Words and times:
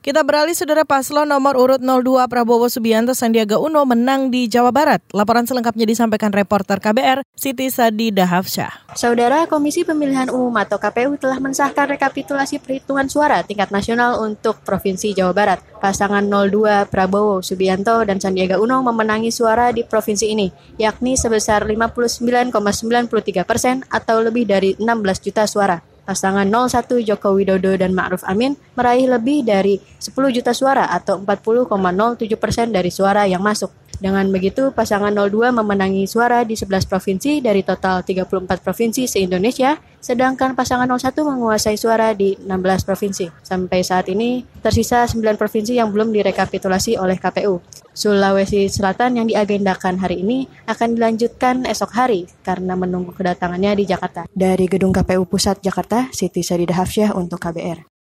Kita 0.00 0.24
beralih 0.24 0.56
saudara 0.56 0.80
paslon 0.88 1.28
nomor 1.28 1.60
urut 1.60 1.76
02 1.76 2.24
Prabowo 2.24 2.72
Subianto 2.72 3.12
Sandiaga 3.12 3.60
Uno 3.60 3.84
menang 3.84 4.32
di 4.32 4.48
Jawa 4.48 4.72
Barat. 4.72 5.04
Laporan 5.12 5.44
selengkapnya 5.44 5.84
disampaikan 5.84 6.32
reporter 6.32 6.80
KBR 6.80 7.20
Siti 7.36 7.68
Sadi 7.68 8.08
Dahavsyah. 8.08 8.96
Saudara 8.96 9.44
Komisi 9.44 9.84
Pemilihan 9.84 10.32
Umum 10.32 10.56
atau 10.56 10.80
KPU 10.80 11.20
telah 11.20 11.36
mensahkan 11.36 11.84
rekapitulasi 11.84 12.64
perhitungan 12.64 13.12
suara 13.12 13.44
tingkat 13.44 13.68
nasional 13.68 14.24
untuk 14.24 14.64
Provinsi 14.64 15.12
Jawa 15.12 15.36
Barat. 15.36 15.60
Pasangan 15.84 16.24
02 16.24 16.88
Prabowo 16.88 17.44
Subianto 17.44 18.00
dan 18.08 18.24
Sandiaga 18.24 18.56
Uno 18.56 18.80
memenangi 18.80 19.28
suara 19.28 19.68
di 19.68 19.84
provinsi 19.84 20.32
ini, 20.32 20.48
yakni 20.80 21.20
sebesar 21.20 21.68
59,93 21.68 23.44
persen 23.44 23.84
atau 23.92 24.24
lebih 24.24 24.48
dari 24.48 24.72
16 24.80 25.24
juta 25.28 25.44
suara. 25.44 25.89
Pasangan 26.10 26.42
01 26.42 27.06
Joko 27.06 27.38
Widodo 27.38 27.70
dan 27.78 27.94
Ma'ruf 27.94 28.26
Amin 28.26 28.58
meraih 28.74 29.06
lebih 29.06 29.46
dari 29.46 29.78
10 29.78 30.10
juta 30.34 30.50
suara 30.50 30.90
atau 30.90 31.22
40,07 31.22 32.34
persen 32.34 32.74
dari 32.74 32.90
suara 32.90 33.30
yang 33.30 33.38
masuk. 33.38 33.70
Dengan 34.02 34.26
begitu, 34.26 34.74
pasangan 34.74 35.14
02 35.14 35.54
memenangi 35.54 36.10
suara 36.10 36.42
di 36.42 36.58
11 36.58 36.90
provinsi 36.90 37.38
dari 37.38 37.62
total 37.62 38.02
34 38.02 38.26
provinsi 38.58 39.06
se-Indonesia, 39.06 39.78
sedangkan 40.00 40.56
pasangan 40.56 40.88
01 40.88 41.12
menguasai 41.12 41.76
suara 41.76 42.16
di 42.16 42.34
16 42.40 42.88
provinsi. 42.88 43.28
Sampai 43.44 43.84
saat 43.84 44.08
ini, 44.08 44.42
tersisa 44.64 45.04
9 45.04 45.36
provinsi 45.36 45.76
yang 45.76 45.92
belum 45.92 46.10
direkapitulasi 46.10 46.96
oleh 46.96 47.20
KPU. 47.20 47.60
Sulawesi 47.92 48.70
Selatan 48.72 49.20
yang 49.20 49.26
diagendakan 49.28 50.00
hari 50.00 50.24
ini 50.24 50.48
akan 50.64 50.96
dilanjutkan 50.96 51.68
esok 51.68 51.92
hari 51.92 52.24
karena 52.40 52.72
menunggu 52.78 53.12
kedatangannya 53.12 53.76
di 53.76 53.84
Jakarta. 53.84 54.24
Dari 54.32 54.64
Gedung 54.64 54.96
KPU 54.96 55.28
Pusat 55.28 55.60
Jakarta, 55.60 56.08
Siti 56.08 56.40
Sadida 56.40 56.80
Hafsyah 56.80 57.12
untuk 57.12 57.42
KBR. 57.42 57.89